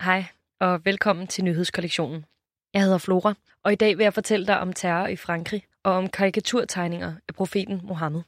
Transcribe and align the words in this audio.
Hej, 0.00 0.24
og 0.60 0.84
velkommen 0.84 1.26
til 1.26 1.44
nyhedskollektionen. 1.44 2.24
Jeg 2.74 2.82
hedder 2.82 2.98
Flora, 2.98 3.34
og 3.62 3.72
i 3.72 3.74
dag 3.74 3.98
vil 3.98 4.04
jeg 4.04 4.14
fortælle 4.14 4.46
dig 4.46 4.60
om 4.60 4.72
terror 4.72 5.06
i 5.06 5.16
Frankrig 5.16 5.64
og 5.82 5.92
om 5.92 6.08
karikaturtegninger 6.08 7.14
af 7.28 7.34
profeten 7.34 7.80
Mohammed. 7.84 8.22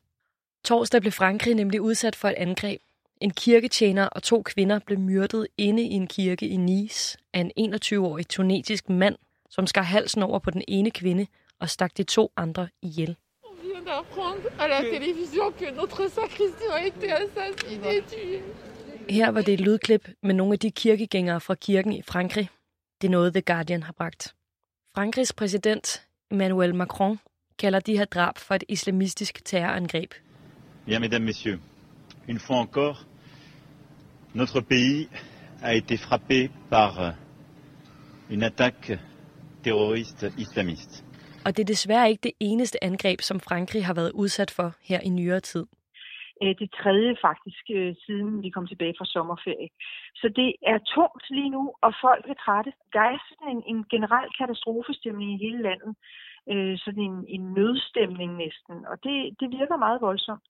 Torsdag 0.64 1.00
blev 1.00 1.12
Frankrig 1.12 1.54
nemlig 1.54 1.80
udsat 1.80 2.16
for 2.16 2.28
et 2.28 2.34
angreb. 2.34 2.80
En 3.20 3.30
kirketjener 3.30 4.06
og 4.06 4.22
to 4.22 4.42
kvinder 4.42 4.78
blev 4.78 4.98
myrdet 4.98 5.46
inde 5.58 5.82
i 5.82 5.92
en 5.92 6.06
kirke 6.06 6.48
i 6.48 6.56
Nice 6.56 7.18
af 7.32 7.50
en 7.56 7.74
21-årig 7.74 8.28
tunesisk 8.28 8.88
mand, 8.88 9.16
som 9.50 9.66
skar 9.66 9.82
halsen 9.82 10.22
over 10.22 10.38
på 10.38 10.50
den 10.50 10.62
ene 10.68 10.90
kvinde 10.90 11.26
og 11.58 11.70
stak 11.70 11.96
de 11.96 12.02
to 12.02 12.32
andre 12.36 12.68
ihjel. 12.82 13.16
vient 13.62 13.84
d'apprendre 13.86 14.46
à 14.58 14.66
la 14.68 14.80
télévision 14.94 15.46
que 15.60 15.70
notre 15.80 16.02
sacristain 16.18 16.72
a 16.78 16.86
été 16.90 17.12
assassiné 17.12 17.96
et 17.96 18.04
tué. 18.12 18.42
Her 19.08 19.30
var 19.30 19.42
det 19.42 19.54
et 19.54 19.60
lydklip 19.60 20.08
med 20.22 20.34
nogle 20.34 20.52
af 20.52 20.58
de 20.58 20.70
kirkegængere 20.70 21.40
fra 21.40 21.54
kirken 21.54 21.92
i 21.92 22.02
Frankrig. 22.02 22.48
Det 23.00 23.08
er 23.08 23.10
noget, 23.10 23.32
The 23.32 23.42
Guardian 23.42 23.82
har 23.82 23.92
bragt. 23.92 24.34
Frankrigs 24.94 25.32
præsident 25.32 26.06
Emmanuel 26.30 26.74
Macron 26.74 27.18
kalder 27.58 27.80
de 27.80 27.96
her 27.98 28.04
drab 28.04 28.38
for 28.38 28.54
et 28.54 28.64
islamistisk 28.68 29.44
terrorangreb. 29.44 30.14
Bien, 30.86 31.00
mesdames, 31.00 31.26
messieurs, 31.26 31.60
une 32.28 32.38
fois 32.38 32.60
encore, 32.60 33.06
notre 34.34 34.60
pays 34.60 35.08
a 35.62 35.74
été 35.74 35.96
frappé 35.96 36.50
par 36.70 37.00
euh, 37.00 37.12
une 38.30 38.46
attaque 38.46 38.98
terroriste 39.64 40.32
islamiste. 40.38 41.04
Og 41.44 41.56
det 41.56 41.62
er 41.62 41.66
desværre 41.66 42.10
ikke 42.10 42.20
det 42.22 42.32
eneste 42.40 42.84
angreb, 42.84 43.20
som 43.20 43.40
Frankrig 43.40 43.86
har 43.86 43.94
været 43.94 44.10
udsat 44.10 44.50
for 44.50 44.74
her 44.80 45.00
i 45.00 45.08
nyere 45.08 45.40
tid. 45.40 45.66
Øh, 46.42 46.54
det 46.60 46.68
tredje 46.80 47.12
faktisk, 47.26 47.64
øh, 47.76 47.94
siden 48.04 48.42
vi 48.42 48.50
kom 48.50 48.66
tilbage 48.66 48.94
fra 48.98 49.10
sommerferie. 49.14 49.68
Så 50.20 50.26
det 50.40 50.50
er 50.72 50.78
tungt 50.94 51.24
lige 51.30 51.50
nu, 51.56 51.62
og 51.84 51.92
folk 52.04 52.24
er 52.32 52.38
trætte. 52.44 52.72
Der 52.92 53.04
er 53.12 53.18
sådan 53.28 53.48
en, 53.56 53.62
en 53.72 53.84
generel 53.92 54.28
katastrofestemning 54.38 55.28
i 55.34 55.42
hele 55.44 55.62
landet. 55.68 55.92
Øh, 56.52 56.78
sådan 56.84 57.02
en, 57.10 57.24
en 57.28 57.44
nødstemning 57.58 58.36
næsten, 58.36 58.76
og 58.90 58.96
det, 59.04 59.16
det 59.40 59.48
virker 59.58 59.76
meget 59.76 60.00
voldsomt. 60.00 60.44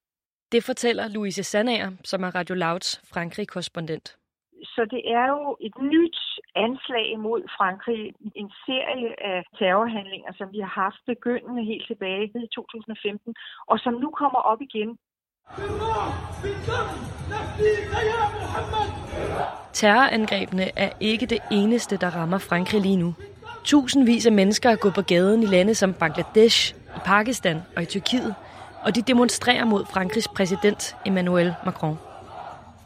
Det 0.53 0.65
fortæller 0.65 1.09
Louise 1.09 1.45
Sandager, 1.45 1.91
som 2.05 2.23
er 2.23 2.35
Radio 2.35 2.55
Louds 2.55 2.91
Frankrig-korrespondent. 3.13 4.17
Så 4.65 4.83
det 4.91 5.03
er 5.19 5.27
jo 5.29 5.57
et 5.61 5.77
nyt 5.93 6.19
anslag 6.55 7.19
mod 7.19 7.43
Frankrig, 7.57 8.13
en 8.35 8.51
serie 8.67 9.11
af 9.31 9.45
terrorhandlinger, 9.59 10.33
som 10.39 10.53
vi 10.53 10.59
har 10.59 10.75
haft 10.85 11.01
begyndende 11.07 11.65
helt 11.65 11.87
tilbage 11.87 12.25
i 12.25 12.49
2015, 12.55 13.35
og 13.67 13.79
som 13.79 13.95
nu 13.95 14.11
kommer 14.11 14.39
op 14.39 14.61
igen. 14.61 14.99
Terrorangrebene 19.73 20.71
er 20.77 20.91
ikke 21.01 21.27
det 21.27 21.39
eneste, 21.51 21.97
der 21.97 22.11
rammer 22.11 22.39
Frankrig 22.39 22.81
lige 22.81 22.97
nu. 22.97 23.15
Tusindvis 23.65 24.27
af 24.27 24.33
mennesker 24.33 24.71
er 24.71 24.77
gået 24.77 24.95
på 24.95 25.03
gaden 25.03 25.43
i 25.43 25.47
lande 25.47 25.75
som 25.75 25.93
Bangladesh, 25.93 26.75
i 26.75 26.99
Pakistan 27.05 27.63
og 27.77 27.83
i 27.83 27.87
Tyrkiet, 27.87 28.35
og 28.83 28.95
de 28.95 29.03
demonstrerer 29.03 29.65
mod 29.65 29.85
Frankrigs 29.85 30.29
præsident 30.29 30.97
Emmanuel 31.07 31.55
Macron. 31.65 31.99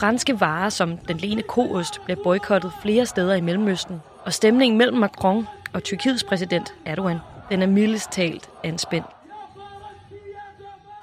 Franske 0.00 0.40
varer 0.40 0.68
som 0.68 0.96
den 0.96 1.16
lene 1.16 1.42
koost 1.42 2.04
bliver 2.04 2.22
boykottet 2.24 2.72
flere 2.82 3.06
steder 3.06 3.34
i 3.34 3.40
Mellemøsten, 3.40 4.02
og 4.24 4.32
stemningen 4.32 4.78
mellem 4.78 4.98
Macron 4.98 5.46
og 5.72 5.82
Tyrkiets 5.82 6.24
præsident 6.24 6.74
Erdogan, 6.84 7.18
den 7.50 7.62
er 7.62 7.66
mildest 7.66 8.10
talt 8.10 8.50
anspændt. 8.64 9.15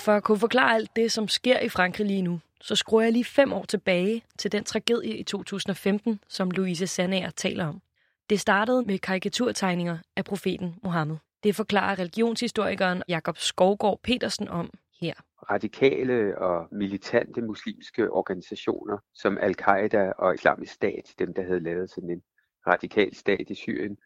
For 0.03 0.11
at 0.11 0.23
kunne 0.23 0.39
forklare 0.39 0.75
alt 0.75 0.95
det, 0.95 1.11
som 1.11 1.27
sker 1.27 1.59
i 1.59 1.69
Frankrig 1.69 2.07
lige 2.07 2.21
nu, 2.21 2.39
så 2.61 2.75
skruer 2.75 3.01
jeg 3.01 3.11
lige 3.11 3.25
fem 3.25 3.53
år 3.53 3.65
tilbage 3.65 4.23
til 4.37 4.51
den 4.51 4.63
tragedie 4.63 5.17
i 5.17 5.23
2015, 5.23 6.19
som 6.27 6.51
Louise 6.51 6.87
Sanager 6.87 7.29
taler 7.29 7.65
om. 7.65 7.81
Det 8.29 8.39
startede 8.39 8.83
med 8.83 8.99
karikaturtegninger 8.99 9.97
af 10.15 10.25
profeten 10.25 10.75
Mohammed. 10.83 11.17
Det 11.43 11.55
forklarer 11.55 11.99
religionshistorikeren 11.99 13.03
Jakob 13.07 13.37
Skovgaard 13.37 13.99
Petersen 14.03 14.47
om 14.47 14.69
her. 15.01 15.13
radikale 15.50 16.38
og 16.38 16.67
militante 16.72 17.41
muslimske 17.41 18.11
organisationer 18.11 18.97
som 19.13 19.38
Al-Qaida 19.38 20.11
og 20.17 20.35
Islamisk 20.35 20.73
Stat, 20.73 21.13
dem 21.19 21.33
der 21.33 21.44
havde 21.44 21.63
lavet 21.63 21.89
sådan 21.89 22.09
en 22.09 22.22
radikal 22.67 23.16
stat 23.16 23.49
i 23.49 23.55
Syrien, 23.55 23.97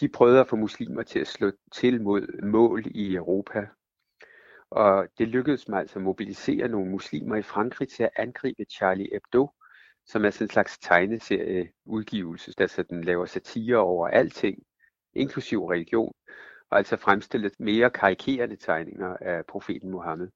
de 0.00 0.08
prøvede 0.08 0.40
at 0.40 0.48
få 0.48 0.56
muslimer 0.56 1.02
til 1.02 1.18
at 1.18 1.26
slå 1.26 1.52
til 1.72 2.02
mod 2.02 2.42
mål 2.42 2.82
i 2.86 3.14
Europa. 3.14 3.66
Og 4.76 5.08
det 5.18 5.28
lykkedes 5.28 5.68
mig 5.68 5.80
altså 5.80 5.98
at 5.98 6.02
mobilisere 6.02 6.68
nogle 6.68 6.90
muslimer 6.90 7.36
i 7.36 7.42
Frankrig 7.42 7.88
til 7.88 8.02
at 8.02 8.10
angribe 8.16 8.64
Charlie 8.64 9.08
Hebdo, 9.12 9.50
som 10.06 10.24
er 10.24 10.30
sådan 10.30 10.44
en 10.44 10.50
slags 10.50 10.78
tegneserieudgivelse, 10.78 12.52
der 12.58 12.66
sådan 12.66 13.04
laver 13.04 13.26
satire 13.26 13.76
over 13.76 14.08
alting, 14.08 14.62
inklusiv 15.12 15.64
religion, 15.64 16.12
og 16.70 16.78
altså 16.78 16.96
fremstillet 16.96 17.60
mere 17.60 17.90
karikerende 17.90 18.56
tegninger 18.56 19.16
af 19.20 19.46
profeten 19.46 19.90
Mohammed. 19.90 20.28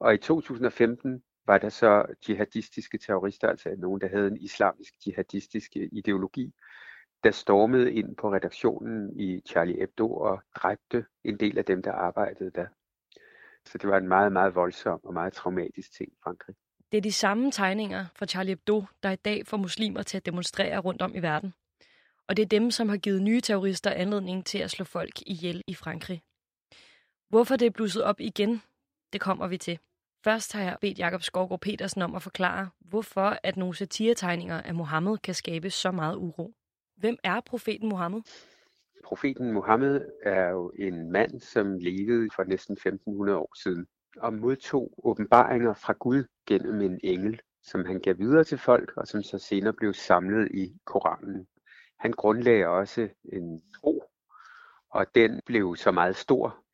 Og 0.00 0.14
i 0.14 0.18
2015 0.18 1.22
var 1.46 1.58
der 1.58 1.68
så 1.68 2.06
jihadistiske 2.28 2.98
terrorister, 2.98 3.48
altså 3.48 3.74
nogen, 3.78 4.00
der 4.00 4.08
havde 4.08 4.28
en 4.28 4.40
islamisk 4.40 4.94
jihadistisk 5.06 5.76
ideologi, 5.76 6.52
der 7.24 7.30
stormede 7.30 7.92
ind 7.92 8.16
på 8.16 8.32
redaktionen 8.32 9.20
i 9.20 9.40
Charlie 9.48 9.80
Hebdo 9.80 10.14
og 10.14 10.42
dræbte 10.56 11.06
en 11.24 11.40
del 11.40 11.58
af 11.58 11.64
dem, 11.64 11.82
der 11.82 11.92
arbejdede 11.92 12.50
der. 12.50 12.66
Så 13.66 13.78
det 13.78 13.88
var 13.90 13.96
en 13.96 14.08
meget, 14.08 14.32
meget 14.32 14.54
voldsom 14.54 15.00
og 15.04 15.14
meget 15.14 15.32
traumatisk 15.32 15.92
ting 15.92 16.12
i 16.12 16.16
Frankrig. 16.22 16.56
Det 16.92 16.98
er 16.98 17.02
de 17.02 17.12
samme 17.12 17.50
tegninger 17.50 18.06
fra 18.16 18.26
Charlie 18.26 18.50
Hebdo, 18.50 18.84
der 19.02 19.10
i 19.10 19.16
dag 19.16 19.46
får 19.46 19.56
muslimer 19.56 20.02
til 20.02 20.16
at 20.16 20.26
demonstrere 20.26 20.78
rundt 20.78 21.02
om 21.02 21.14
i 21.14 21.18
verden. 21.18 21.54
Og 22.28 22.36
det 22.36 22.42
er 22.42 22.46
dem, 22.46 22.70
som 22.70 22.88
har 22.88 22.96
givet 22.96 23.22
nye 23.22 23.40
terrorister 23.40 23.90
anledning 23.90 24.46
til 24.46 24.58
at 24.58 24.70
slå 24.70 24.84
folk 24.84 25.22
ihjel 25.26 25.62
i 25.66 25.74
Frankrig. 25.74 26.22
Hvorfor 27.28 27.56
det 27.56 27.66
er 27.66 27.70
blusset 27.70 28.04
op 28.04 28.20
igen, 28.20 28.62
det 29.12 29.20
kommer 29.20 29.46
vi 29.46 29.58
til. 29.58 29.78
Først 30.24 30.52
har 30.52 30.62
jeg 30.62 30.76
bedt 30.80 30.98
Jakob 30.98 31.22
Skovgaard 31.22 31.60
Petersen 31.60 32.02
om 32.02 32.14
at 32.14 32.22
forklare, 32.22 32.70
hvorfor 32.80 33.38
at 33.42 33.56
nogle 33.56 33.74
satiretegninger 33.74 34.62
af 34.62 34.74
Mohammed 34.74 35.18
kan 35.18 35.34
skabe 35.34 35.70
så 35.70 35.90
meget 35.90 36.16
uro. 36.16 36.54
Hvem 36.96 37.16
er 37.22 37.40
profeten 37.40 37.88
Mohammed? 37.88 38.20
Profeten 39.04 39.52
Mohammed 39.52 40.00
er 40.22 40.48
jo 40.48 40.72
en 40.78 41.12
mand, 41.12 41.40
som 41.40 41.78
levede 41.78 42.28
for 42.36 42.44
næsten 42.44 42.72
1500 42.72 43.38
år 43.38 43.52
siden 43.62 43.86
og 44.16 44.32
modtog 44.32 44.94
åbenbaringer 45.04 45.74
fra 45.74 45.92
Gud 45.92 46.24
gennem 46.46 46.80
en 46.80 47.00
engel, 47.04 47.40
som 47.62 47.84
han 47.84 48.00
gav 48.00 48.18
videre 48.18 48.44
til 48.44 48.58
folk, 48.58 48.92
og 48.96 49.06
som 49.06 49.22
så 49.22 49.38
senere 49.38 49.72
blev 49.72 49.94
samlet 49.94 50.48
i 50.54 50.76
Koranen. 50.84 51.46
Han 51.98 52.12
grundlagde 52.12 52.66
også 52.66 53.08
en 53.32 53.62
tro, 53.80 54.02
og 54.90 55.06
den 55.14 55.40
blev 55.46 55.76
så 55.76 55.90
meget 55.90 56.16
stor. 56.16 56.64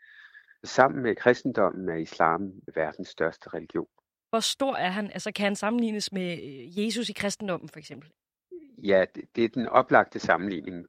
Sammen 0.65 1.03
med 1.03 1.17
kristendommen 1.17 1.89
er 1.89 1.95
islam 1.95 2.53
verdens 2.75 3.09
største 3.09 3.49
religion. 3.49 3.89
Hvor 4.31 4.41
stor 4.41 4.75
er 4.75 4.89
han? 4.91 5.11
Altså 5.11 5.33
kan 5.33 5.45
han 5.45 5.57
sammenlignes 5.57 6.13
med 6.13 6.33
øh, 6.33 6.85
Jesus 6.85 7.09
i 7.09 7.13
kristendommen 7.13 7.69
for 7.69 7.79
eksempel? 7.79 8.11
Ja, 8.83 9.05
det, 9.15 9.25
det 9.37 9.45
er 9.45 9.49
den 9.49 9.67
oplagte 9.67 10.19
sammenligning. 10.19 10.87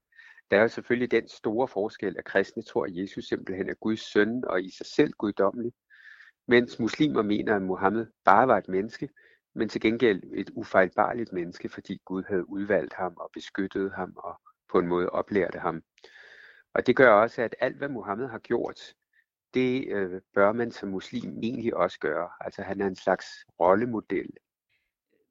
Der 0.52 0.58
er 0.58 0.62
jo 0.62 0.68
selvfølgelig 0.68 1.12
den 1.12 1.28
store 1.28 1.68
forskel, 1.68 2.16
at 2.18 2.26
kristne 2.26 2.64
tror, 2.64 2.86
at 2.86 2.96
Jesus 2.96 3.26
simpelthen 3.26 3.70
er 3.70 3.74
Guds 3.74 4.12
søn 4.12 4.44
og 4.46 4.64
i 4.64 4.70
sig 4.70 4.86
selv 4.86 5.12
guddommelig, 5.12 5.74
mens 6.48 6.80
muslimer 6.80 7.22
mener, 7.22 7.56
at 7.56 7.62
Mohammed 7.62 8.08
bare 8.26 8.48
var 8.48 8.58
et 8.58 8.68
menneske, 8.68 9.10
men 9.56 9.70
til 9.70 9.82
gengæld 9.82 10.24
et 10.34 10.50
ufejlbarligt 10.56 11.34
menneske, 11.34 11.70
fordi 11.70 12.02
Gud 12.06 12.24
havde 12.24 12.50
udvalgt 12.50 12.94
ham 12.94 13.14
og 13.18 13.30
beskyttet 13.34 13.92
ham 13.92 14.14
og 14.18 14.42
på 14.72 14.80
en 14.80 14.88
måde 14.88 15.10
oplærte 15.10 15.60
ham. 15.60 15.84
Og 16.74 16.88
det 16.88 16.96
gør 16.96 17.12
også, 17.12 17.42
at 17.42 17.56
alt 17.60 17.78
hvad 17.78 17.90
Mohammed 17.90 18.28
har 18.28 18.40
gjort, 18.40 18.94
det 19.54 19.88
øh, 19.88 20.22
bør 20.34 20.52
man 20.52 20.72
som 20.72 20.90
muslim 20.90 21.40
egentlig 21.44 21.76
også 21.76 22.00
gøre. 22.00 22.30
Altså 22.42 22.62
han 22.62 22.82
er 22.82 22.88
en 22.88 22.96
slags 22.96 23.28
rollemodel. 23.60 24.30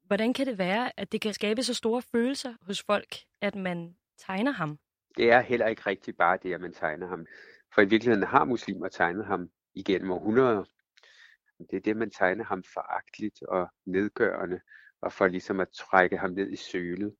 Hvordan 0.03 0.33
kan 0.33 0.45
det 0.45 0.57
være, 0.57 0.99
at 0.99 1.11
det 1.11 1.21
kan 1.21 1.33
skabe 1.33 1.63
så 1.63 1.73
store 1.73 2.01
følelser 2.01 2.53
hos 2.61 2.83
folk, 2.83 3.15
at 3.41 3.55
man 3.55 3.95
tegner 4.17 4.51
ham? 4.51 4.79
Det 5.17 5.31
er 5.31 5.39
heller 5.39 5.67
ikke 5.67 5.81
rigtigt 5.87 6.17
bare 6.17 6.37
det, 6.43 6.53
at 6.53 6.61
man 6.61 6.73
tegner 6.73 7.07
ham. 7.07 7.25
For 7.75 7.81
i 7.81 7.85
virkeligheden 7.85 8.27
har 8.27 8.45
muslimer 8.45 8.87
tegnet 8.87 9.25
ham 9.25 9.49
igennem 9.73 10.11
århundreder. 10.11 10.63
Det 11.59 11.77
er 11.77 11.81
det, 11.81 11.97
man 11.97 12.11
tegner 12.11 12.43
ham 12.43 12.63
foragteligt 12.73 13.43
og 13.43 13.67
nedgørende, 13.85 14.59
og 15.01 15.13
for 15.13 15.27
ligesom 15.27 15.59
at 15.59 15.67
trække 15.73 16.17
ham 16.17 16.31
ned 16.31 16.51
i 16.51 16.55
sølet. 16.55 17.15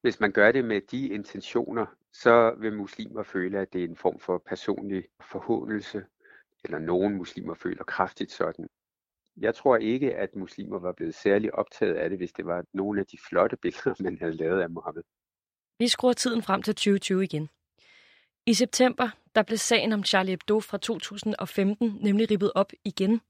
Hvis 0.00 0.20
man 0.20 0.32
gør 0.32 0.52
det 0.52 0.64
med 0.64 0.80
de 0.80 1.08
intentioner, 1.08 1.86
så 2.12 2.54
vil 2.58 2.76
muslimer 2.76 3.22
føle, 3.22 3.58
at 3.58 3.72
det 3.72 3.84
er 3.84 3.88
en 3.88 3.96
form 3.96 4.20
for 4.20 4.42
personlig 4.46 5.04
forhåndelse, 5.32 6.04
eller 6.64 6.78
nogen 6.78 7.14
muslimer 7.14 7.54
føler 7.54 7.84
kraftigt 7.84 8.32
sådan. 8.32 8.68
Jeg 9.36 9.54
tror 9.54 9.76
ikke, 9.76 10.14
at 10.14 10.36
muslimer 10.36 10.78
var 10.78 10.92
blevet 10.92 11.14
særlig 11.14 11.54
optaget 11.54 11.94
af 11.94 12.10
det, 12.10 12.18
hvis 12.18 12.32
det 12.32 12.46
var 12.46 12.64
nogle 12.72 13.00
af 13.00 13.06
de 13.06 13.18
flotte 13.28 13.56
billeder, 13.56 13.94
man 14.02 14.18
havde 14.18 14.36
lavet 14.36 14.60
af 14.60 14.70
Mohammed. 14.70 15.02
Vi 15.78 15.88
skruer 15.88 16.12
tiden 16.12 16.42
frem 16.42 16.62
til 16.62 16.74
2020 16.74 17.24
igen. 17.24 17.48
I 18.46 18.54
september 18.54 19.08
der 19.34 19.42
blev 19.42 19.58
sagen 19.58 19.92
om 19.92 20.04
Charlie 20.04 20.32
Hebdo 20.32 20.60
fra 20.60 20.78
2015 20.78 21.98
nemlig 22.00 22.30
rippet 22.30 22.52
op 22.54 22.72
igen, 22.84 23.20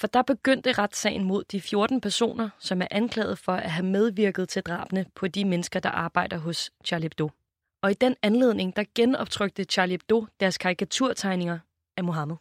For 0.00 0.06
der 0.06 0.22
begyndte 0.22 0.72
retssagen 0.72 1.24
mod 1.24 1.44
de 1.44 1.60
14 1.60 2.00
personer, 2.00 2.48
som 2.58 2.82
er 2.82 2.86
anklaget 2.90 3.38
for 3.38 3.52
at 3.52 3.70
have 3.70 3.86
medvirket 3.86 4.48
til 4.48 4.62
drabene 4.62 5.06
på 5.14 5.28
de 5.28 5.44
mennesker, 5.44 5.80
der 5.80 5.90
arbejder 5.90 6.38
hos 6.38 6.70
Charlie 6.84 7.04
Hebdo. 7.04 7.30
Og 7.82 7.90
i 7.90 7.94
den 7.94 8.16
anledning, 8.22 8.76
der 8.76 8.84
genoptrykte 8.94 9.64
Charlie 9.64 9.92
Hebdo 9.92 10.26
deres 10.40 10.58
karikaturtegninger 10.58 11.58
af 11.96 12.04
Mohammed. 12.04 12.36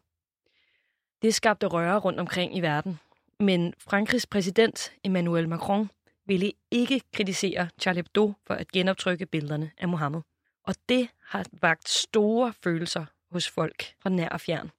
Det 1.22 1.36
skabte 1.36 1.68
røre 1.68 1.98
rundt 1.98 2.20
omkring 2.20 2.58
i 2.58 2.62
verden. 2.62 3.00
Men 3.40 3.74
Frankrigs 3.78 4.26
præsident 4.26 4.94
Emmanuel 5.04 5.50
Macron 5.50 5.90
ville 6.28 6.52
ikke 6.72 7.02
kritisere 7.14 7.70
Charlie 7.82 8.00
Hebdo 8.00 8.34
for 8.48 8.54
at 8.54 8.68
genoptrykke 8.68 9.26
billederne 9.26 9.72
af 9.78 9.88
Mohammed. 9.88 10.22
Og 10.68 10.74
det 10.90 11.10
har 11.30 11.46
vagt 11.62 11.90
store 11.90 12.54
følelser 12.64 13.06
hos 13.32 13.52
folk 13.56 13.84
fra 14.02 14.10
nær 14.10 14.30
og 14.30 14.42
fjern. 14.42 14.72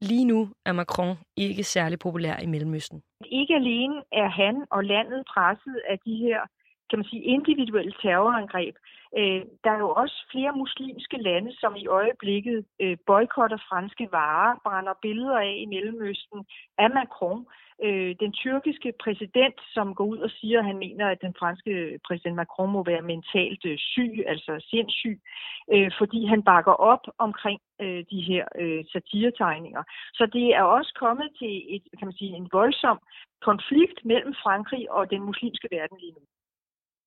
Lige 0.00 0.24
nu 0.24 0.48
er 0.66 0.72
Macron 0.72 1.16
ikke 1.36 1.64
særlig 1.64 1.98
populær 1.98 2.36
i 2.36 2.46
Mellemøsten. 2.46 3.02
Ikke 3.24 3.54
alene 3.54 4.02
er 4.12 4.28
han 4.28 4.64
og 4.70 4.84
landet 4.84 5.24
presset 5.26 5.80
af 5.88 5.98
de 5.98 6.16
her 6.16 6.40
kan 6.90 6.98
man 6.98 7.06
sige, 7.10 7.22
individuelle 7.22 7.94
terrorangreb. 8.02 8.74
Øh, 9.16 9.42
der 9.64 9.70
er 9.70 9.78
jo 9.78 9.90
også 9.90 10.26
flere 10.32 10.52
muslimske 10.52 11.16
lande, 11.16 11.52
som 11.60 11.76
i 11.76 11.86
øjeblikket 11.86 12.64
øh, 12.80 12.96
boykotter 13.06 13.58
franske 13.68 14.08
varer, 14.12 14.60
brænder 14.64 14.94
billeder 15.02 15.38
af 15.38 15.54
i 15.58 15.66
Mellemøsten 15.66 16.44
af 16.78 16.90
Macron. 16.90 17.46
Øh, 17.84 18.14
den 18.20 18.32
tyrkiske 18.32 18.92
præsident, 19.04 19.58
som 19.74 19.94
går 19.94 20.04
ud 20.04 20.18
og 20.18 20.30
siger, 20.30 20.58
at 20.58 20.64
han 20.64 20.78
mener, 20.78 21.06
at 21.08 21.18
den 21.20 21.34
franske 21.38 22.00
præsident 22.06 22.36
Macron 22.36 22.72
må 22.72 22.84
være 22.84 23.02
mentalt 23.02 23.64
øh, 23.64 23.78
syg, 23.78 24.12
altså 24.26 24.52
sindssyg, 24.70 25.20
øh, 25.74 25.90
fordi 25.98 26.26
han 26.26 26.42
bakker 26.42 26.72
op 26.72 27.04
omkring 27.18 27.60
øh, 27.80 28.04
de 28.10 28.20
her 28.20 28.44
øh, 28.62 28.84
satiretegninger. 28.92 29.82
Så 30.14 30.26
det 30.32 30.46
er 30.54 30.62
også 30.62 30.92
kommet 30.98 31.28
til 31.38 31.54
et, 31.74 31.82
kan 31.98 32.06
man 32.08 32.18
sige, 32.20 32.36
en 32.36 32.48
voldsom 32.52 32.98
konflikt 33.42 33.98
mellem 34.04 34.34
Frankrig 34.42 34.90
og 34.90 35.10
den 35.10 35.22
muslimske 35.22 35.68
verden 35.70 35.98
lige 36.00 36.12
nu. 36.12 36.22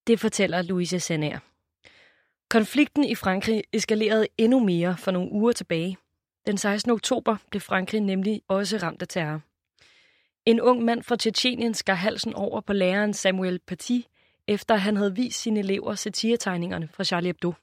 Det 0.08 0.20
fortæller 0.20 0.62
Louise 0.62 1.00
Senner. 1.00 1.51
Konflikten 2.52 3.04
i 3.04 3.16
Frankrig 3.16 3.64
eskalerede 3.74 4.28
endnu 4.38 4.60
mere 4.60 4.98
for 4.98 5.12
nogle 5.12 5.32
uger 5.32 5.52
tilbage. 5.52 5.98
Den 6.48 6.58
16. 6.58 6.92
oktober 6.92 7.38
blev 7.50 7.62
Frankrig 7.62 8.02
nemlig 8.02 8.42
også 8.48 8.78
ramt 8.78 9.02
af 9.02 9.08
terror. 9.08 9.42
En 10.46 10.62
ung 10.62 10.84
mand 10.86 11.04
fra 11.04 11.16
Tjetjenien 11.16 11.74
skar 11.74 11.94
halsen 11.94 12.34
over 12.34 12.62
på 12.62 12.74
læreren 12.74 13.14
Samuel 13.14 13.60
Paty, 13.60 14.00
efter 14.48 14.76
han 14.76 14.98
havde 14.98 15.16
vist 15.16 15.42
sine 15.42 15.60
elever 15.60 15.96
satiretegningerne 15.96 16.88
fra 16.88 17.04
Charlie 17.04 17.28
Hebdo. 17.28 17.54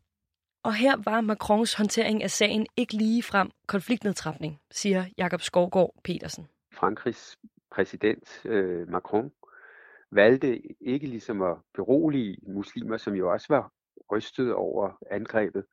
Og 0.63 0.75
her 0.75 0.97
var 1.05 1.21
Macrons 1.21 1.75
håndtering 1.75 2.23
af 2.23 2.31
sagen 2.31 2.67
ikke 2.77 2.95
lige 2.95 3.23
frem 3.23 3.51
konfliktnedtrapning, 3.67 4.61
siger 4.71 5.05
Jakob 5.19 5.41
Skovgaard 5.41 5.95
Petersen. 6.05 6.49
Frankrigs 6.73 7.39
præsident 7.71 8.41
øh, 8.45 8.89
Macron 8.89 9.33
valgte 10.11 10.63
ikke 10.81 11.07
ligesom 11.07 11.43
at 11.43 11.57
berolige 11.75 12.37
muslimer, 12.47 12.97
som 12.97 13.15
jo 13.15 13.33
også 13.33 13.47
var 13.49 13.73
rystet 14.13 14.55
over 14.55 14.99
angrebet, 15.11 15.65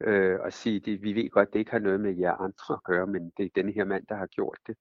øh, 0.00 0.40
og 0.40 0.52
sige, 0.52 0.80
det, 0.80 1.02
vi 1.02 1.12
ved 1.14 1.30
godt, 1.30 1.52
det 1.52 1.58
ikke 1.58 1.70
har 1.70 1.78
noget 1.78 2.00
med 2.00 2.16
jer 2.16 2.34
andre 2.34 2.74
at 2.74 2.84
gøre, 2.84 3.06
men 3.06 3.32
det 3.36 3.44
er 3.44 3.50
denne 3.54 3.72
her 3.72 3.84
mand, 3.84 4.06
der 4.06 4.14
har 4.14 4.26
gjort 4.26 4.58
det. 4.66 4.76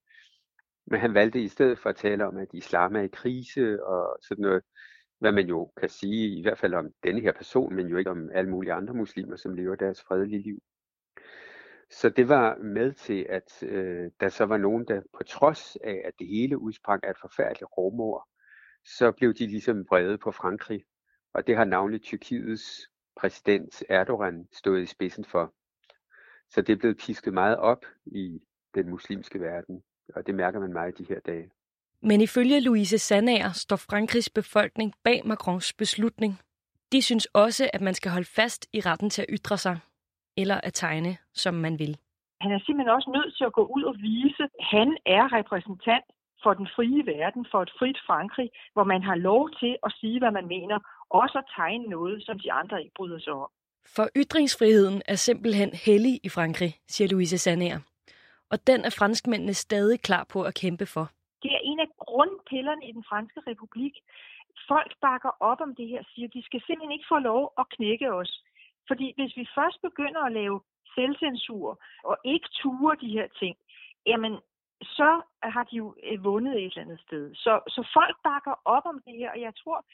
Men 0.88 1.00
han 1.00 1.14
valgte 1.14 1.42
i 1.42 1.48
stedet 1.48 1.80
for 1.80 1.90
at 1.90 1.96
tale 1.96 2.28
om, 2.28 2.38
at 2.38 2.48
islam 2.54 2.96
er 2.96 3.02
i 3.02 3.08
krise 3.08 3.84
og 3.86 4.18
sådan 4.22 4.42
noget, 4.42 4.64
hvad 5.20 5.32
man 5.32 5.48
jo 5.48 5.72
kan 5.78 5.90
sige, 5.90 6.40
i 6.40 6.42
hvert 6.42 6.58
fald 6.58 6.74
om 6.74 6.94
denne 7.04 7.22
her 7.22 7.32
person, 7.32 7.76
men 7.76 7.88
jo 7.88 7.98
ikke 7.98 8.12
om 8.12 8.30
alle 8.34 8.50
mulige 8.50 8.74
andre 8.74 8.94
muslimer, 8.94 9.36
som 9.36 9.54
lever 9.54 9.76
deres 9.76 10.02
fredelige 10.02 10.42
liv. 10.42 10.62
Så 11.92 12.10
det 12.10 12.30
var 12.30 12.58
med 12.58 12.94
til, 12.94 13.26
at 13.30 13.64
øh, 13.64 14.12
der 14.20 14.30
så 14.30 14.46
var 14.46 14.58
nogen, 14.58 14.86
der 14.88 15.02
på 15.18 15.24
trods 15.24 15.78
af, 15.84 16.02
at 16.06 16.14
det 16.20 16.28
hele 16.28 16.58
udsprang 16.58 17.04
af 17.04 17.12
et 17.12 17.18
forfærdeligt 17.22 17.78
rovmord, 17.78 18.28
så 18.86 19.12
blev 19.12 19.34
de 19.34 19.48
ligesom 19.48 19.86
vrede 19.90 20.18
på 20.18 20.32
Frankrig. 20.32 20.84
Og 21.34 21.48
det 21.48 21.58
har 21.58 21.66
navnligt 21.66 22.04
Tyrkiets 22.04 22.90
præsident 23.20 23.84
Erdogan 23.90 24.48
stået 24.54 24.82
i 24.82 24.86
spidsen 24.86 25.26
for. 25.26 25.54
Så 26.50 26.62
det 26.62 26.74
er 26.74 26.78
blevet 26.78 26.98
pisket 26.98 27.34
meget 27.34 27.58
op 27.58 27.86
i 28.06 28.40
den 28.76 28.90
muslimske 28.90 29.42
verden, 29.42 29.84
og 30.16 30.28
det 30.28 30.36
mærker 30.36 30.60
man 30.60 30.74
meget 30.74 31.00
i 31.00 31.04
de 31.04 31.14
her 31.14 31.20
dage. 31.20 31.50
Men 32.02 32.22
ifølge 32.22 32.62
Louise 32.62 32.98
Sandager 32.98 33.52
står 33.52 33.76
Frankrigs 33.76 34.30
befolkning 34.30 34.94
bag 35.04 35.22
Macrons 35.26 35.74
beslutning. 35.74 36.40
De 36.92 37.02
synes 37.02 37.26
også, 37.26 37.70
at 37.74 37.82
man 37.82 37.94
skal 37.94 38.12
holde 38.12 38.28
fast 38.36 38.68
i 38.74 38.80
retten 38.80 39.10
til 39.10 39.22
at 39.22 39.28
ytre 39.30 39.58
sig, 39.58 39.80
eller 40.38 40.62
at 40.64 40.74
tegne, 40.74 41.18
som 41.34 41.54
man 41.54 41.80
vil. 41.80 41.98
Han 42.42 42.52
er 42.52 42.60
simpelthen 42.60 42.96
også 42.96 43.10
nødt 43.18 43.38
til 43.38 43.46
at 43.46 43.54
gå 43.54 43.64
ud 43.76 43.84
og 43.84 43.96
vise, 43.98 44.44
at 44.44 44.66
han 44.74 44.98
er 45.06 45.34
repræsentant 45.34 46.06
for 46.44 46.54
den 46.54 46.68
frie 46.76 47.06
verden, 47.06 47.46
for 47.52 47.62
et 47.62 47.72
frit 47.80 48.00
Frankrig, 48.08 48.50
hvor 48.74 48.84
man 48.84 49.04
har 49.04 49.16
lov 49.16 49.50
til 49.60 49.78
at 49.86 49.92
sige, 50.00 50.20
hvad 50.20 50.32
man 50.32 50.48
mener, 50.48 50.80
også 51.10 51.38
at 51.38 51.46
tegne 51.56 51.86
noget, 51.86 52.26
som 52.26 52.40
de 52.40 52.52
andre 52.52 52.82
ikke 52.84 52.96
bryder 52.96 53.20
sig 53.20 53.34
om. 53.34 53.50
For 53.96 54.10
ytringsfriheden 54.16 55.02
er 55.08 55.16
simpelthen 55.16 55.70
hellig 55.74 56.20
i 56.24 56.30
Frankrig, 56.30 56.72
siger 56.88 57.08
Louise 57.08 57.38
Sandager. 57.38 57.80
Og 58.52 58.68
den 58.68 58.86
er 58.86 58.96
franskmændene 59.00 59.54
stadig 59.54 60.02
klar 60.02 60.24
på 60.34 60.44
at 60.44 60.54
kæmpe 60.56 60.86
for. 60.86 61.06
Det 61.44 61.52
er 61.52 61.62
en 61.64 61.80
af 61.80 61.90
grundpillerne 61.98 62.86
i 62.90 62.92
den 62.92 63.04
franske 63.10 63.40
republik. 63.48 63.94
Folk 64.68 64.92
bakker 65.02 65.32
op 65.40 65.62
om 65.62 65.76
det 65.76 65.88
her, 65.88 66.04
siger, 66.14 66.28
de 66.28 66.44
skal 66.44 66.62
simpelthen 66.62 66.92
ikke 66.92 67.12
få 67.12 67.20
lov 67.20 67.54
at 67.60 67.66
knække 67.76 68.14
os. 68.14 68.44
Fordi 68.88 69.14
hvis 69.18 69.38
vi 69.38 69.46
først 69.56 69.82
begynder 69.82 70.22
at 70.26 70.32
lave 70.32 70.62
selvcensur 70.96 71.82
og 72.04 72.18
ikke 72.26 72.50
ture 72.62 72.96
de 73.02 73.10
her 73.18 73.28
ting, 73.40 73.56
jamen 74.06 74.34
så 74.82 75.22
har 75.44 75.64
de 75.64 75.76
jo 75.76 75.96
øh, 76.04 76.24
vundet 76.24 76.54
et 76.54 76.66
eller 76.66 76.82
andet 76.82 77.00
sted. 77.08 77.36
Så, 77.36 77.54
så 77.68 77.82
folk 77.94 78.16
bakker 78.24 78.56
op 78.66 78.86
om 78.86 79.02
det 79.06 79.16
her, 79.18 79.32
og 79.32 79.42
jeg 79.42 79.54
tror, 79.64 79.86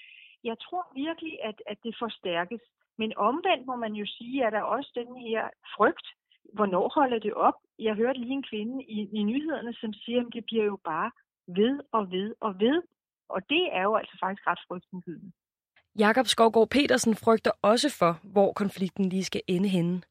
jeg 0.49 0.57
tror 0.65 0.85
virkelig, 1.05 1.33
at, 1.49 1.57
at 1.71 1.77
det 1.83 1.95
forstærkes. 2.03 2.61
Men 2.97 3.17
omvendt 3.17 3.65
må 3.65 3.75
man 3.75 3.93
jo 3.93 4.05
sige, 4.05 4.45
at 4.45 4.53
der 4.53 4.61
også 4.61 4.91
den 4.95 5.09
her 5.27 5.43
frygt. 5.75 6.07
Hvornår 6.53 6.91
holder 6.97 7.19
det 7.19 7.33
op? 7.33 7.57
Jeg 7.79 7.93
hørte 7.95 8.19
lige 8.19 8.37
en 8.39 8.49
kvinde 8.51 8.83
i, 8.83 8.99
i 9.19 9.23
nyhederne, 9.23 9.73
som 9.73 9.93
siger, 9.93 10.21
at 10.21 10.33
det 10.33 10.43
bliver 10.45 10.65
jo 10.65 10.77
bare 10.85 11.11
ved 11.47 11.79
og 11.91 12.11
ved 12.11 12.35
og 12.39 12.59
ved. 12.59 12.81
Og 13.29 13.49
det 13.49 13.63
er 13.71 13.83
jo 13.83 13.95
altså 13.95 14.17
faktisk 14.19 14.47
ret 14.47 14.59
frygtindgydende. 14.67 15.31
Jakob 15.99 16.25
Skovgaard 16.25 16.69
Petersen 16.69 17.15
frygter 17.15 17.51
også 17.61 17.89
for, 17.99 18.19
hvor 18.23 18.53
konflikten 18.53 19.09
lige 19.09 19.23
skal 19.23 19.41
ende 19.47 19.69
henne. 19.69 20.01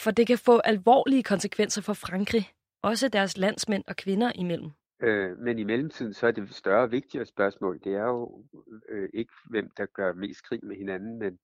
For 0.00 0.10
det 0.10 0.26
kan 0.26 0.38
få 0.38 0.58
alvorlige 0.58 1.22
konsekvenser 1.22 1.82
for 1.82 1.92
Frankrig, 1.92 2.44
også 2.82 3.08
deres 3.08 3.38
landsmænd 3.38 3.84
og 3.88 3.96
kvinder 3.96 4.32
imellem. 4.34 4.70
Øh, 5.04 5.38
men 5.38 5.58
i 5.58 5.64
mellemtiden, 5.64 6.14
så 6.14 6.26
er 6.26 6.30
det 6.30 6.54
større 6.54 6.82
og 6.82 6.90
vigtigere 6.90 7.26
spørgsmål. 7.26 7.80
Det 7.84 7.94
er 7.94 8.04
jo 8.04 8.44
øh, 8.88 9.08
ikke, 9.14 9.32
hvem 9.50 9.70
der 9.76 9.86
gør 9.86 10.12
mest 10.12 10.44
krig 10.44 10.64
med 10.64 10.76
hinanden, 10.76 11.18
men 11.18 11.38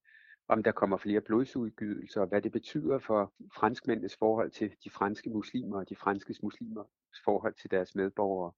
om 0.47 0.63
der 0.63 0.71
kommer 0.71 0.97
flere 0.97 1.21
blodsudgydelser, 1.21 2.21
og 2.21 2.27
hvad 2.27 2.41
det 2.41 2.51
betyder 2.51 2.99
for 2.99 3.33
franskmændenes 3.55 4.15
forhold 4.19 4.51
til 4.51 4.71
de 4.83 4.89
franske 4.89 5.29
muslimer 5.29 5.77
og 5.79 5.89
de 5.89 5.95
franske 5.95 6.35
muslimers 6.43 6.87
forhold 7.25 7.53
til 7.53 7.71
deres 7.71 7.95
medborgere. 7.95 8.51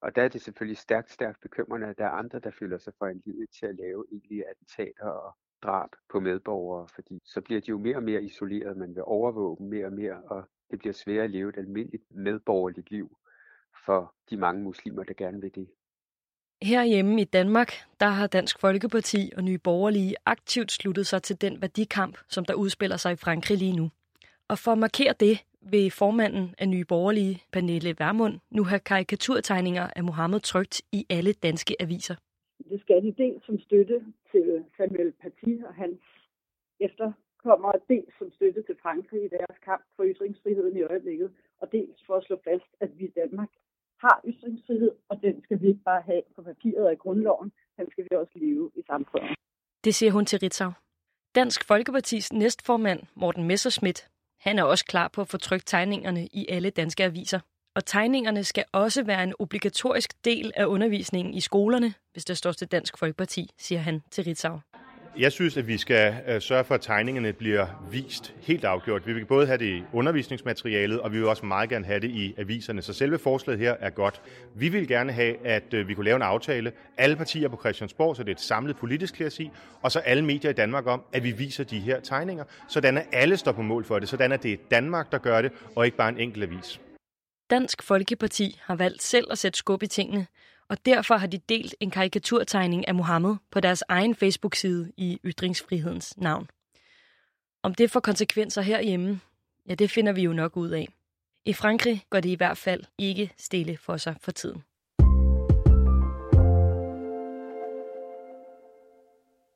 Og 0.00 0.16
der 0.16 0.22
er 0.22 0.28
det 0.28 0.40
selvfølgelig 0.40 0.78
stærkt, 0.78 1.10
stærkt 1.10 1.40
bekymrende, 1.40 1.86
at 1.86 1.98
der 1.98 2.04
er 2.04 2.10
andre, 2.10 2.38
der 2.38 2.50
føler 2.50 2.78
sig 2.78 2.92
for 2.98 3.06
en 3.06 3.22
til 3.60 3.66
at 3.66 3.76
lave 3.76 4.04
egentlige 4.12 4.48
attentater 4.50 5.06
og 5.06 5.36
drab 5.62 5.90
på 6.08 6.20
medborgere, 6.20 6.88
fordi 6.94 7.20
så 7.24 7.40
bliver 7.40 7.60
de 7.60 7.68
jo 7.68 7.78
mere 7.78 7.96
og 7.96 8.02
mere 8.02 8.22
isoleret, 8.22 8.76
man 8.76 8.94
vil 8.94 9.02
overvåge 9.02 9.56
dem 9.58 9.66
mere 9.66 9.86
og 9.86 9.92
mere, 9.92 10.22
og 10.22 10.48
det 10.70 10.78
bliver 10.78 10.92
sværere 10.92 11.24
at 11.24 11.30
leve 11.30 11.48
et 11.48 11.58
almindeligt 11.58 12.04
medborgerligt 12.10 12.90
liv 12.90 13.16
for 13.86 14.14
de 14.30 14.36
mange 14.36 14.62
muslimer, 14.62 15.02
der 15.04 15.14
gerne 15.14 15.40
vil 15.40 15.54
det. 15.54 15.68
Herhjemme 16.62 17.20
i 17.20 17.24
Danmark, 17.24 17.70
der 18.00 18.06
har 18.06 18.26
Dansk 18.26 18.60
Folkeparti 18.60 19.32
og 19.36 19.42
Nye 19.44 19.58
Borgerlige 19.58 20.14
aktivt 20.26 20.72
sluttet 20.72 21.06
sig 21.06 21.22
til 21.22 21.40
den 21.40 21.62
værdikamp, 21.62 22.18
som 22.28 22.44
der 22.44 22.54
udspiller 22.54 22.96
sig 22.96 23.12
i 23.12 23.16
Frankrig 23.16 23.58
lige 23.58 23.76
nu. 23.76 23.90
Og 24.48 24.58
for 24.58 24.72
at 24.72 24.78
markere 24.78 25.14
det, 25.20 25.44
vil 25.60 25.90
formanden 25.90 26.54
af 26.58 26.68
Nye 26.68 26.84
Borgerlige, 26.84 27.42
Pernille 27.52 27.94
Vermund, 27.98 28.34
nu 28.50 28.64
have 28.64 28.80
karikaturtegninger 28.80 29.90
af 29.96 30.04
Mohammed 30.04 30.40
trygt 30.40 30.82
i 30.92 31.06
alle 31.10 31.32
danske 31.32 31.76
aviser. 31.80 32.14
Det 32.70 32.80
skal 32.80 33.02
de 33.02 33.12
dels 33.22 33.46
som 33.46 33.58
støtte 33.58 34.04
til 34.32 34.64
Samuel 34.76 35.12
Paty 35.12 35.54
og 35.68 35.74
hans 35.74 36.00
efterkommere, 36.80 37.72
dels 37.88 38.12
som 38.18 38.30
støtte 38.32 38.62
til 38.62 38.76
Frankrig 38.82 39.24
i 39.24 39.28
deres 39.28 39.58
kamp 39.64 39.84
for 39.96 40.04
ytringsfriheden 40.04 40.76
i 40.76 40.82
øjeblikket, 40.82 41.30
og 41.60 41.72
dels 41.72 41.98
for 42.06 42.14
at 42.14 42.24
slå 42.24 42.36
fast, 42.44 42.70
at 42.80 42.98
vi 42.98 43.04
i 43.04 43.16
Danmark 43.20 43.50
har 44.04 44.20
ytringsfrihed, 44.26 44.90
og 45.08 45.22
den 45.22 45.42
skal 45.44 45.60
vi 45.60 45.66
ikke 45.68 45.84
bare 45.84 46.02
have 46.02 46.22
på 46.36 46.42
papiret 46.42 46.92
i 46.92 46.96
grundloven, 46.96 47.52
den 47.76 47.90
skal 47.90 48.04
vi 48.10 48.16
også 48.16 48.32
leve 48.34 48.70
i 48.74 48.82
samfundet. 48.86 49.36
Det 49.84 49.94
siger 49.94 50.12
hun 50.12 50.26
til 50.26 50.38
Ritzau. 50.38 50.72
Dansk 51.34 51.64
Folkepartis 51.64 52.32
næstformand, 52.32 53.00
Morten 53.14 53.44
Messerschmidt, 53.44 54.08
han 54.40 54.58
er 54.58 54.62
også 54.62 54.84
klar 54.84 55.08
på 55.08 55.20
at 55.20 55.28
få 55.28 55.38
trykt 55.38 55.66
tegningerne 55.66 56.26
i 56.26 56.46
alle 56.48 56.70
danske 56.70 57.04
aviser. 57.04 57.40
Og 57.76 57.84
tegningerne 57.84 58.44
skal 58.44 58.64
også 58.72 59.04
være 59.04 59.22
en 59.22 59.34
obligatorisk 59.38 60.24
del 60.24 60.52
af 60.56 60.66
undervisningen 60.66 61.34
i 61.34 61.40
skolerne, 61.40 61.94
hvis 62.12 62.24
det 62.24 62.36
står 62.36 62.52
til 62.52 62.68
Dansk 62.68 62.98
Folkeparti, 62.98 63.50
siger 63.58 63.78
han 63.78 64.02
til 64.10 64.24
Ritzau. 64.24 64.60
Jeg 65.18 65.32
synes, 65.32 65.56
at 65.56 65.66
vi 65.66 65.78
skal 65.78 66.14
øh, 66.28 66.40
sørge 66.40 66.64
for, 66.64 66.74
at 66.74 66.80
tegningerne 66.80 67.32
bliver 67.32 67.66
vist 67.90 68.34
helt 68.40 68.64
afgjort. 68.64 69.06
Vi 69.06 69.12
vil 69.12 69.24
både 69.24 69.46
have 69.46 69.58
det 69.58 69.66
i 69.66 69.82
undervisningsmaterialet, 69.92 71.00
og 71.00 71.12
vi 71.12 71.18
vil 71.18 71.26
også 71.26 71.46
meget 71.46 71.68
gerne 71.68 71.86
have 71.86 72.00
det 72.00 72.10
i 72.10 72.34
aviserne. 72.38 72.82
Så 72.82 72.92
selve 72.92 73.18
forslaget 73.18 73.60
her 73.60 73.74
er 73.80 73.90
godt. 73.90 74.20
Vi 74.54 74.68
vil 74.68 74.88
gerne 74.88 75.12
have, 75.12 75.46
at 75.46 75.74
øh, 75.74 75.88
vi 75.88 75.94
kunne 75.94 76.04
lave 76.04 76.16
en 76.16 76.22
aftale, 76.22 76.72
alle 76.96 77.16
partier 77.16 77.48
på 77.48 77.56
Christiansborg, 77.56 78.16
så 78.16 78.22
det 78.22 78.28
er 78.28 78.34
et 78.34 78.40
samlet 78.40 78.76
politisk 78.76 79.14
klasse 79.14 79.50
og 79.82 79.92
så 79.92 79.98
alle 79.98 80.24
medier 80.24 80.50
i 80.50 80.54
Danmark 80.54 80.86
om, 80.86 81.02
at 81.12 81.24
vi 81.24 81.30
viser 81.30 81.64
de 81.64 81.80
her 81.80 82.00
tegninger, 82.00 82.44
sådan 82.68 82.98
at 82.98 83.06
alle 83.12 83.36
står 83.36 83.52
på 83.52 83.62
mål 83.62 83.84
for 83.84 83.98
det, 83.98 84.08
sådan 84.08 84.32
at 84.32 84.42
det 84.42 84.52
er 84.52 84.56
Danmark, 84.70 85.12
der 85.12 85.18
gør 85.18 85.42
det, 85.42 85.52
og 85.76 85.84
ikke 85.84 85.96
bare 85.96 86.08
en 86.08 86.18
enkelt 86.18 86.44
avis. 86.44 86.80
Dansk 87.50 87.82
Folkeparti 87.82 88.60
har 88.62 88.76
valgt 88.76 89.02
selv 89.02 89.26
at 89.30 89.38
sætte 89.38 89.58
skub 89.58 89.82
i 89.82 89.86
tingene, 89.86 90.26
og 90.68 90.86
derfor 90.86 91.16
har 91.16 91.26
de 91.26 91.38
delt 91.38 91.74
en 91.80 91.90
karikaturtegning 91.90 92.88
af 92.88 92.94
Mohammed 92.94 93.36
på 93.50 93.60
deres 93.60 93.84
egen 93.88 94.14
Facebook-side 94.14 94.92
i 94.96 95.20
Ytringsfrihedens 95.24 96.16
navn. 96.16 96.50
Om 97.62 97.74
det 97.74 97.90
får 97.90 98.00
konsekvenser 98.00 98.62
herhjemme, 98.62 99.20
ja, 99.68 99.74
det 99.74 99.90
finder 99.90 100.12
vi 100.12 100.22
jo 100.22 100.32
nok 100.32 100.56
ud 100.56 100.70
af. 100.70 100.88
I 101.44 101.52
Frankrig 101.52 102.04
går 102.10 102.20
det 102.20 102.28
i 102.28 102.34
hvert 102.34 102.58
fald 102.58 102.84
ikke 102.98 103.32
stille 103.36 103.76
for 103.76 103.96
sig 103.96 104.16
for 104.20 104.32
tiden. 104.32 104.62